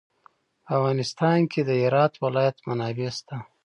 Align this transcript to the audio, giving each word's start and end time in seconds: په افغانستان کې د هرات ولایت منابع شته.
په 0.65 0.69
افغانستان 0.79 1.39
کې 1.51 1.61
د 1.63 1.69
هرات 1.83 2.13
ولایت 2.23 2.57
منابع 2.67 3.09
شته. 3.17 3.37